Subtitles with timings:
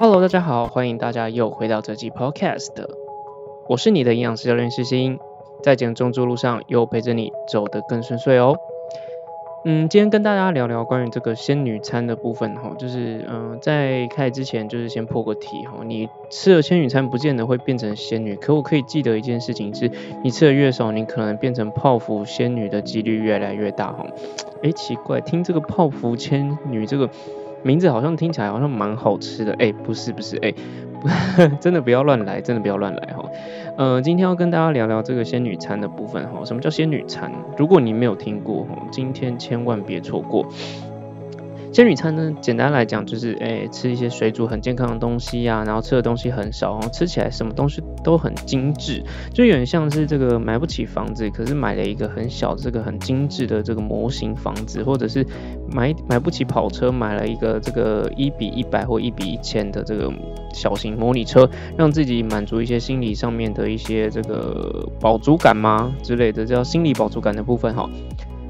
[0.00, 2.70] Hello，大家好，欢迎大家又回到这期 Podcast，
[3.68, 5.18] 我是你的营养师教练诗欣，
[5.60, 8.56] 在减重之路上又陪着你走得更顺遂哦。
[9.64, 19.90] 嗯，今天跟大家聊聊关于这个仙女餐的部分哈，就是嗯，在开始之前就是先破个题哈，你吃了仙女餐不见得会变成仙女，可我可以记得一件事情是，
[20.22, 24.06] 你吃的越少，你可能变成泡芙仙女的几率越来越大哈。
[24.62, 27.10] 哎，奇怪，听这个泡芙仙女这个。
[27.62, 30.54] 名字好像听起来好像蛮好吃的，哎，不是不是，哎，
[31.60, 33.24] 真的不要乱来，真的不要乱来哈。
[33.76, 36.44] 呃，今天要跟大家聊聊这个仙女餐的部分哈。
[36.44, 37.30] 什么叫仙女餐？
[37.56, 40.46] 如果你没有听过哈，今天千万别错过。
[41.72, 49.02] 仙女餐呢，简单来讲就是，诶，吃一些水煮很健康的东西呀，然后吃的东西很少，然后吃起来什么东西都很精致，
[49.32, 55.26] 就有点像是这个买不起房子，可是买了一个很小的这个很精致的这个模型房子，或者是
[55.70, 60.12] 买买不起跑车，买了一个这个一比一百或一比一千的这个
[60.52, 67.88] 小型模拟车，让自己满足一些心理上面的一些这个饱足感吗之类的，叫心理饱足感的部分哈。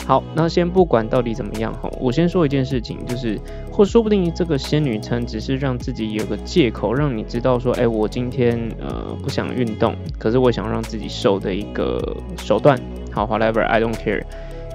[0.08, 3.38] 好，那先不管到底怎么样哈，我先说一件事情，就是
[3.70, 12.80] 或说不定这个仙女餐只是让自己有个借口，让你知道说，哎，我今天呃不想运动，可是我想让自己瘦的一个手段。
[13.12, 14.22] 好，whatever，I don't care，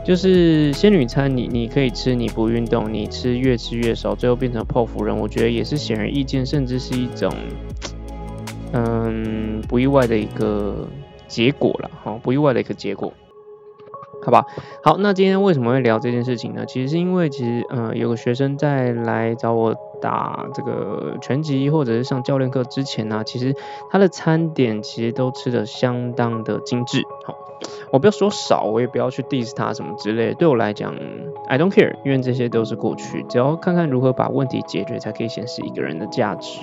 [0.06, 7.34] 就是仙女餐，你你可以吃，你不运动，你吃越吃越少，最后变成泡芙人，我觉得也是显而易见，甚至是一种
[8.73, 10.88] 嗯不意外的一个
[11.28, 13.12] 结果了，哈，不意外的一个结果。
[14.24, 14.46] 好吧，
[14.82, 16.66] 好，那今天为什么会聊这件事情呢？
[16.66, 23.54] 其实是因为，其实，嗯，有个学生在来找我打这个拳击或者是上教练课之前呢，其实
[23.90, 27.02] 他的餐点其实都吃的相当的精致。
[27.26, 27.36] 好，
[27.92, 30.34] 我不要说少，我也不要去 diss 他什么之类。
[30.34, 30.96] 对我来讲
[31.48, 36.60] ，I don't care，因为这些都是过去，只要看看如何把问题解决，才可以显示一个人的价值。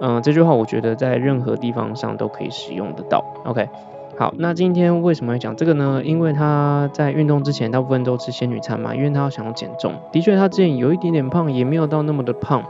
[0.00, 3.24] 嗯，这句话我觉得在任何地方上都可以使用得到。
[3.44, 3.68] OK。
[4.16, 6.00] 好，那今天为什么要讲这个呢？
[6.04, 9.92] 因为他在运动之前，大部分都吃仙女餐嘛，因为他想要减重。
[10.12, 12.62] 的确，他之前有一点点胖，也没有到那么的胖。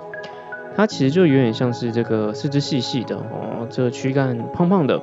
[0.74, 5.02] 他其实就有点像是这个四肢细细的哦，这个躯干胖胖的，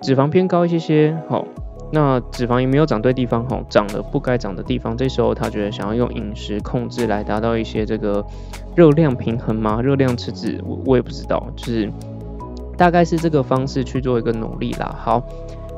[0.00, 1.16] 脂肪偏高一些些。
[1.28, 1.44] 好，
[1.90, 4.96] 那脂肪也没有长对地方，哈，长了不该长的地方。
[4.96, 8.24] 这时候他觉得想要用饮食控制来达到一些这个
[8.76, 9.82] 热量平衡吗？
[9.82, 11.90] 热量赤字，我我也不知道，就是
[12.76, 14.94] 大概是这个方式去做一个努力啦。
[14.96, 15.20] 好。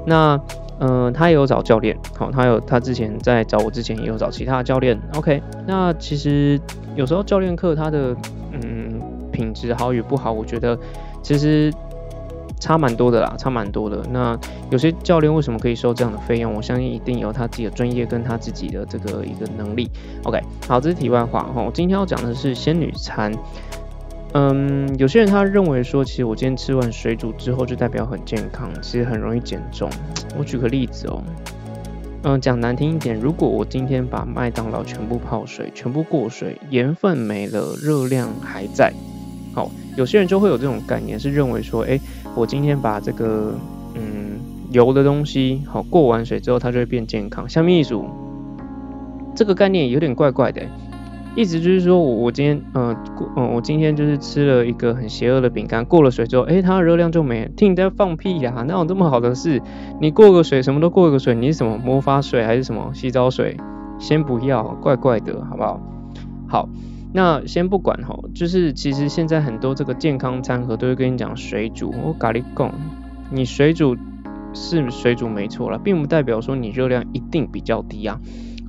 [0.05, 0.41] 那，
[0.81, 5.43] 嗯，他也有找教练，好，他有他之前在找我之前也有找其他教练，OK。
[5.67, 6.61] 那其实
[6.97, 8.15] 有时候教练课他的
[8.53, 10.77] 嗯品质好与不好，我觉得
[11.23, 11.73] 其实
[12.59, 14.03] 差蛮多的啦，差蛮多的。
[14.11, 14.37] 那
[14.71, 16.53] 有些教练为什么可以收这样的费用？
[16.53, 19.89] 我相信一定有他自己的专业跟他自己的这个一个能力
[20.25, 20.41] ，OK。
[20.67, 21.63] 好，这是题外话哈。
[21.63, 23.33] 我今天要讲的是仙女餐。
[24.35, 29.91] 嗯，有些人他认为说，其实我今天吃完水煮之后就代表很健康，其实很容易减重。
[30.39, 31.23] 我举个例子哦，
[32.23, 38.91] 嗯，讲难听一点，如果我今天把麦当劳全部泡水，全部过水，盐分没了，热量还在，
[39.55, 42.01] 好，有些人就会有这种概念，是认为说，哎，
[42.35, 43.53] 我今天把这个
[43.95, 47.47] 嗯油的东西好过完水之后，它就会变健康。
[47.47, 48.07] 下面一组
[49.35, 50.63] 这个概念有点怪怪的。
[51.35, 57.51] 意思就是说，我我今天，嗯过，嗯，我今天就是吃了一个很邪恶的饼干，过了水之后，哎，它的热量就没。
[57.57, 58.65] 听你在放屁呀？
[58.69, 59.63] 哪有这么好的事？
[60.01, 63.57] 你过个水，什么都过个水，你是什么魔法水还是什么洗澡水？
[63.99, 65.81] 先不要，怪怪的，好不好？
[66.49, 66.69] 好，
[67.15, 72.71] 那先不管哈，就是其实现在很多这个健康餐盒都会跟你讲水煮，我咖喱贡，
[73.31, 73.97] 你水煮
[74.53, 78.21] 是水煮没错了，并不代表说你热量一定比较低啊。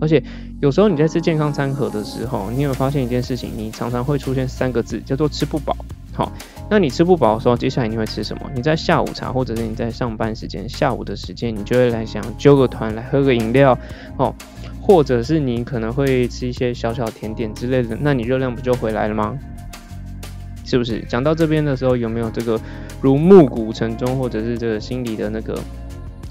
[0.03, 0.21] 而且
[0.59, 5.73] 有时候你在吃健康餐盒的时候，你有有发现一件事情，你常常会出现三个字，叫做吃不饱。
[6.11, 6.29] 好，
[6.69, 8.51] 那你吃不饱的时候，接下来你会吃什么？
[8.53, 13.77] 你在下午茶或者是你在上班时间，下午的时间，你就会来想揪个团来喝个饮料，
[14.17, 14.35] 哦，
[14.81, 19.39] 或者是你可能会吃一些小小甜点之类的，那你热量不就回来了吗？
[20.65, 20.99] 是不是？
[21.07, 22.59] 讲到这边的时候，有没有这个
[23.01, 25.57] 如暮鼓晨钟，或者是这个心里的那个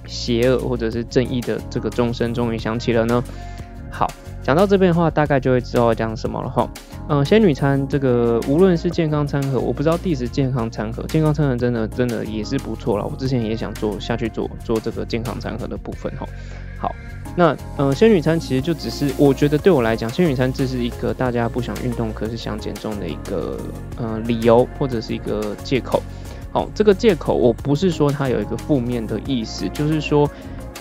[0.07, 3.23] 邪恶或者是正义的这个钟声终于响起了呢？
[3.93, 4.11] 好，
[4.43, 6.69] 讲到这边的话，大概就会知道讲什么了哈。
[7.09, 13.05] 嗯，仙女餐这个无论是健康餐盒，我不知道第十健康餐盒，健康餐盒真的真的也是不错了。
[13.05, 16.27] 我之前也想做下去做做这个健康餐盒的部分哈。
[16.81, 16.95] 好，
[17.37, 23.59] 那嗯，仙女餐其实就只是我觉得对我来讲，仙女餐这是一个大家不想运动可是想减重的一个
[23.99, 26.03] 嗯理由或者是一个借口。
[26.51, 30.29] 好，这个借口我不是说它有一个负面的意思，就是说。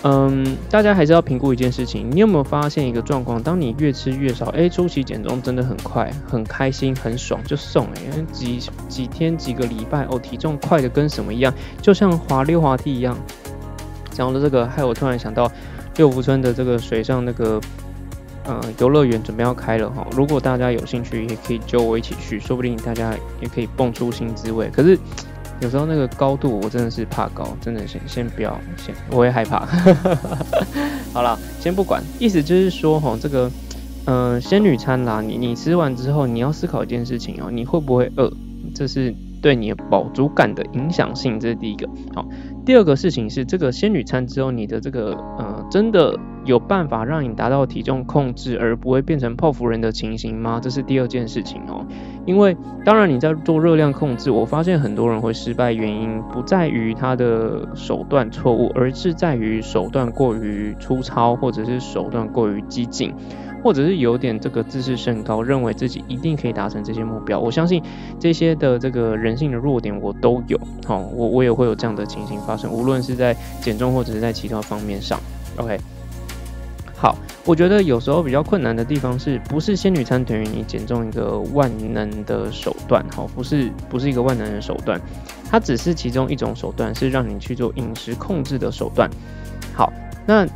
[0.04, 3.40] 嗯，大家还是要评估一件事情，你有没有发现一个状况？
[3.40, 8.00] 当你越吃越少，哎，初期减重真的很快，很开心，很爽，就送哎，
[8.32, 8.58] 几
[8.88, 13.16] 几天几个礼拜，哦，体重快的跟什么一样，就像滑溜滑梯一样。
[14.10, 15.48] 讲到这个，害我突然想到
[15.96, 17.60] 六福村的这个水上那个，
[18.44, 20.04] 呃，游乐园准备要开了哈。
[20.16, 24.68] 如果大家有兴趣，也可以揪我一起去，说不定大家也可以蹦出新滋味。
[24.72, 24.98] 可是。
[25.62, 29.64] 有时候那个高度我真的是怕高，真的先先不要先，我也害怕。
[31.14, 33.48] 好了，先不管，意思就是说哈，这个
[34.06, 38.32] 嗯仙女餐啦，你你吃完之后你要思考一件事情哦，你会不会饿？
[38.74, 41.88] 这是对你饱足感的影响性，这是第一个。
[42.14, 42.26] 好，
[42.64, 46.14] 第二个事情是这个仙女餐之后，你的这个呃真的
[46.44, 50.60] 有办法让你达到体重控制而不会变成泡芙人的情形吗？
[50.62, 51.82] 这是第二件事情哦。
[52.26, 52.54] 因为
[52.84, 63.14] 当然你在做热量控制，我发现很多人会失败，原因不在于他的手段错误，而是在于手段过于粗糙，或者是手段过于激进，
[63.64, 67.40] 或者是有点这个自视甚高，认为自己一定可以达成这些目标。
[67.40, 67.82] 我相信
[68.20, 75.18] 这些的这个人性的弱点我都有，好，我我也会有这样的情形发生，无论是在减重或者是在其他方面上。
[75.56, 75.78] OK。
[76.94, 83.04] 好，我觉得有时候比较困难的地方是不是仙女餐等于你减重一个万能的手段？
[83.16, 85.00] 哈，不是，不是一个万能的手段，
[85.50, 89.10] 它只是其中一种手段，是让你去做饮食控制的手段。
[89.74, 89.92] 好，
[90.26, 90.46] 那。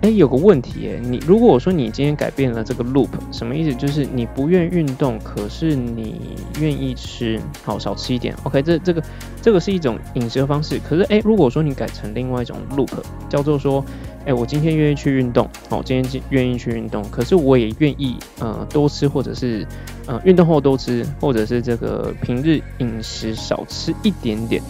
[0.00, 3.74] 哎，有个问题哎，你如果我说你今天改变了这个 loop，什么意思？
[3.74, 8.36] 就是你不愿运动，可是你愿意吃，好少吃一点。
[8.42, 9.02] OK，这这个
[9.40, 10.78] 这个是一种饮食的方式。
[10.86, 12.90] 可是哎，如果说你改成另外一种 loop，
[13.30, 13.82] 叫做说，
[14.26, 19.66] 哎，我今天愿意去运动，好，今天愿意去运动，可是我也愿意呃多吃，或者是
[20.06, 24.62] 呃运动后多吃，或者是这个平日饮食少吃一点点。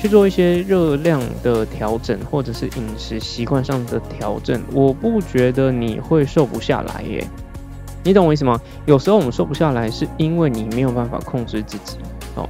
[0.00, 7.26] 去做一些热量的调整，或者是饮食习惯上的调整，我不觉得你会瘦不下来耶。
[8.04, 8.60] 你懂我意思吗？
[8.86, 11.96] 有时候我们瘦不下来，是因为你没有办法控制自己。
[12.36, 12.48] 哦，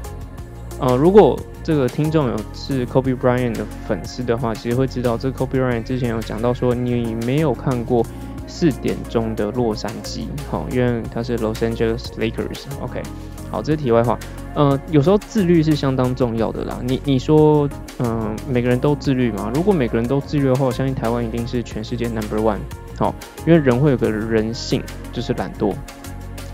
[0.81, 8.05] 呃，如果这个听众有是 Kobe Bryant 的粉丝的话，其实会知道，这 Kobe Bryant 之前有讲到说，你没有看过
[8.47, 12.65] 四点钟的洛杉矶，好，因为他是 Los Angeles Lakers。
[12.81, 13.03] OK。
[13.51, 14.19] 好，这是题外话。
[14.55, 16.79] 呃，有时候自律是相当重要的啦。
[16.83, 17.67] 你你说，
[17.99, 19.51] 嗯，每个人都自律吗？
[19.55, 22.59] 如果每个人都自律的话，我相信台湾一定是全世界 number one。
[22.99, 23.15] 好，
[23.47, 24.83] 因为人会有个人性，
[25.15, 25.75] 就是懒惰。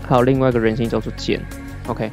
[0.07, 1.41] 还有另外一个人性叫做贱。
[1.87, 2.09] OK，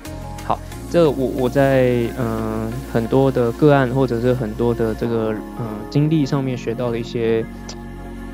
[0.93, 7.43] 这我我在嗯很多的个案或者是很多的这个嗯经历上面学到的一些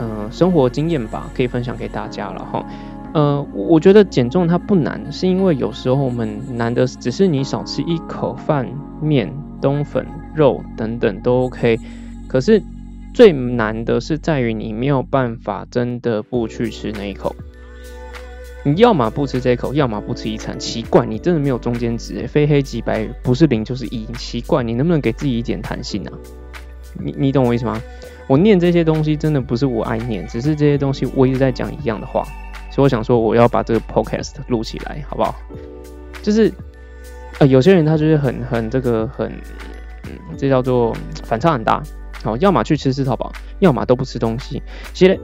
[0.00, 2.66] 嗯生活经验吧，可以分享给大家了哈。
[3.14, 8.68] 呃，我觉得减重它不难，是因为有时候我们难的只是你少吃一口饭、
[9.00, 9.32] 面、
[9.62, 11.78] 冬粉、肉等等都 OK，
[12.26, 12.60] 可是
[13.14, 17.36] 最难的是在于你没有办法真的不去吃那一口。
[18.68, 20.58] 你要么不吃这一口，要么不吃一餐。
[20.58, 24.04] 奇怪，你真的没有中间值，非黑即白，不是零就是一。
[24.18, 26.12] 奇怪，你能不能给自己一点弹性啊？
[26.94, 27.80] 你你懂我意思吗？
[28.26, 32.22] 我念这些东西真的不是我爱念，只是这些东西我一直在讲一样的话。
[32.70, 35.34] 所以我想说，我要把这个 podcast 录起来，好不好？
[36.22, 36.52] 就是，
[37.38, 39.30] 呃，有些人他就是很很这个很，
[40.04, 40.94] 嗯，这叫做
[41.24, 41.82] 反差很大。
[42.22, 44.62] 好，要么去吃吃淘宝，要么都不吃东西。
[44.92, 45.18] 其实，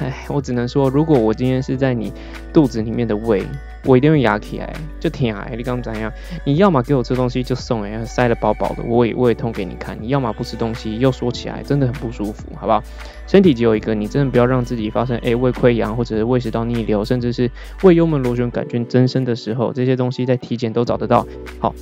[0.00, 2.12] 唉，我只能说，如果我今天是在你
[2.52, 3.42] 肚子里面的胃。
[3.84, 5.54] 我一定会压起来，就挺癌。
[5.56, 6.12] 你刚怎样？
[6.44, 9.96] 你要么给我吃东西就送，哎，塞得饱饱的，我也我也痛给你看。
[10.00, 12.82] 你要么不吃东西，又说起来真的很不舒服，好不好？
[13.28, 17.50] 身体只有一个，你真的不要让自己发生哎胃溃疡，或者是胃食道逆流，甚至是
[17.82, 21.24] 胃幽门螺旋杆菌增生的时候，这些东西在体检都找得到。
[21.60, 21.72] 好，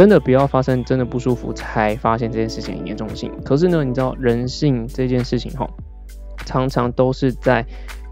[0.00, 3.30] 真的不要发生真的不舒服才发现这件事情严重性。
[3.44, 5.68] 可是呢，你知道人性这件事情哈，
[6.46, 7.62] 常常都是在。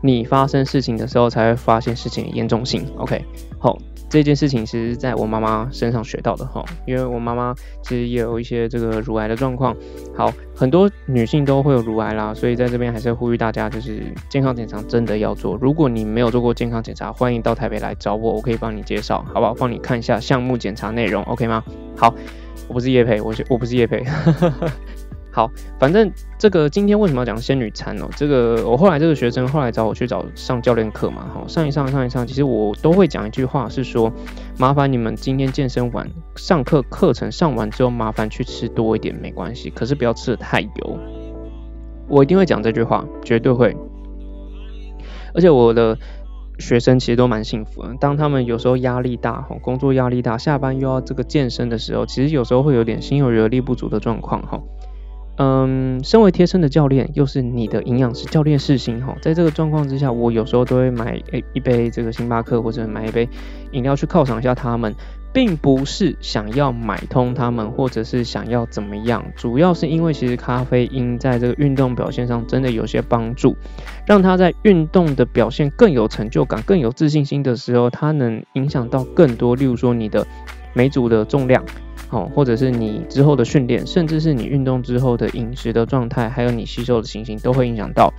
[0.00, 2.86] 你发生事情的时候才会发现事情的严重性。
[2.96, 3.24] OK，
[3.58, 3.76] 好，
[4.08, 9.76] 这件事情其实在我妈妈身上学到的哈，因为我妈妈其实也有一些这个乳癌的状况。
[10.16, 15.58] 好，很多女性都会有乳癌啦，所以在这边还是呼吁大家，就是健康检查真的要做。
[15.60, 19.54] 如果你没有做过健康检查，欢迎到台北来找我，我可以帮你介绍，好不好？
[19.54, 21.64] 帮你看一下项目检查内容，OK 吗？
[21.96, 22.14] 好，
[22.68, 24.04] 我不是叶培，我是我不是叶培。
[25.30, 28.08] 好，反正这个今天为什么要讲仙女餐哦？
[28.16, 34.10] 这个我后来这个学生后来找我去找上教练课嘛，哈，上一上上一上，其实我都会讲一句话，是说
[34.58, 40.98] 麻烦你们今天健身完上课课程上完之后，麻烦去吃多一点没关系，可是不要吃的太油。
[42.08, 43.76] 我一定会讲这句话，绝对会。
[45.34, 45.96] 而且我的
[46.58, 54.60] 学生其实都蛮幸福的，当他们有时候压力大，哈，工作压力大，下班又要这个健身的时候，其实有时候会有点心有余而力不足的状况，哈。
[55.38, 63.28] 嗯，身为贴身的教练，又是你的营养师教练世心哈，在这个状况之下，我有时候都会买诶一杯这个星巴克或者买一杯
[63.72, 64.94] 饮料去犒赏一下他们。
[65.30, 73.54] 并不是想要买通他们，或者是想要怎么样，主要是因为其实咖啡因在这个运动表现上真的有些帮助，
[74.06, 80.26] 让他在运动的表现更有成就感、更有自信心的时候，它能影响到更多，例如说你的
[80.72, 81.62] 每组的重量，
[82.10, 88.12] 哦，或者是你之后的训练，甚至是你运动之后的饮食的状态，还有你吸收的情形，都会影响到，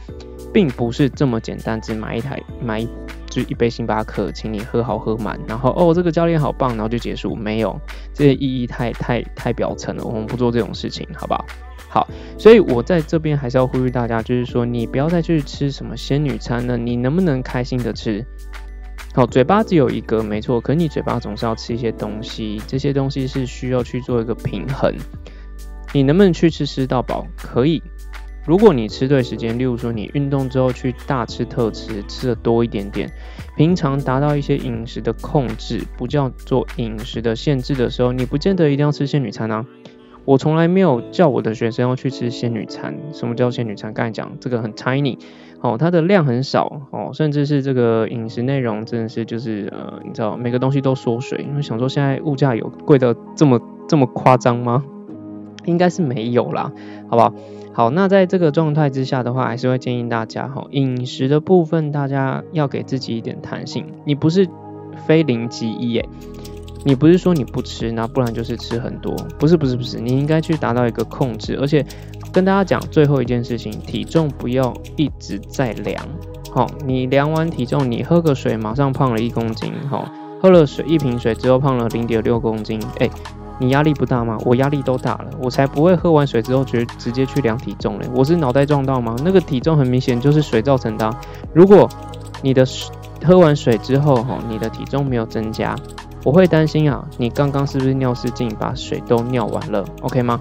[0.54, 2.86] 并不是这么简单，只买一台买。
[3.30, 7.80] 就一杯星巴克，请你喝好喝满，然后哦，这个教练好棒，然后就结束，没有
[8.12, 11.46] 这些意义太太太表层了，我们不做这种事情，好不好？
[11.90, 12.08] 好，
[12.40, 18.26] 所以我在这边还是要呼吁大家，就是说你不要再去吃什么仙女餐了，你能不能开心的吃？
[19.20, 24.96] 好，嘴巴只有一个，没错，可你嘴巴总是要吃一些东西，这些东西是需要去做一个平衡，
[25.94, 27.28] 你能不能去吃吃到饱？
[27.36, 27.84] 可以。
[28.48, 33.12] 如果你吃对时间，例如说你运动之后去大吃特吃，吃的多一点点，
[33.58, 39.66] 平常达到一些饮食的控制，不叫做饮食的限制的时候，你不见得一定要吃仙女餐啊。
[40.24, 42.96] 我从来没有叫我的学生要去吃仙女餐。
[43.12, 43.94] 什么叫仙女餐？
[43.94, 45.18] 刚才讲这个很 tiny，
[45.62, 51.46] 哦，它的量很少，哦，甚至是这个饮食内容真的是就是呃，你知道每个东西都缩水。
[51.48, 54.84] 因为想说现在物价有贵的这么这么夸张吗？
[55.66, 56.72] 应该是没有啦，
[57.10, 57.34] 好不好？
[57.74, 63.86] 好，那在这个状态之下的话，还是会建议大家哈，饮食的部分大家要给自己一点弹性。
[64.06, 64.48] 你不是
[65.06, 66.10] 非零即一耶，
[66.86, 71.58] 你不是说你不吃，那不然就是吃很多，不是不是不是，你应该去达到一个控制。
[71.60, 71.86] 而且
[72.32, 76.04] 跟大家讲最后一件事情，体重不要一直在量。
[76.52, 80.08] 好，你量完体重，你喝个水马上胖了一公斤，好，
[80.42, 83.10] 喝了水一瓶水之后胖了零点六公斤，哎。
[83.62, 84.38] 你压力不大吗？
[84.46, 88.08] 我压力都大了，我才不会喝完水之后直直接去量体重嘞。
[88.16, 89.14] 我是脑袋撞到吗？
[89.22, 91.14] 那个体重很明显就是水造成的。
[91.54, 91.90] 如果
[92.42, 92.66] 你的
[93.26, 95.76] 喝完水之后哈，你的体重没有增加，
[96.24, 100.40] 我会担心啊，你刚刚是不是尿失禁把水都尿完了？OK 吗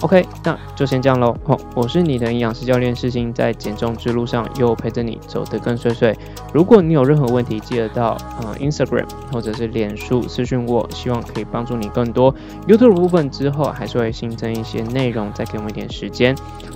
[0.00, 1.36] ？OK，那就先这样喽。
[1.44, 6.16] 好，我是你的营养师教练世新，在减重之路上又陪着你走得更顺遂。
[6.52, 12.34] 如果你有任何问题，记得到呃 Instagram 或者是脸书私讯我，希望可以帮助你更多。
[12.66, 16.34] YouTube 部分之后还是会新增一些内容，再给我们一点时间。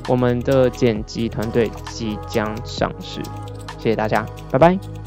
[0.09, 3.23] 我们的剪辑团队即将上市，
[3.79, 5.04] 谢谢大家，拜拜。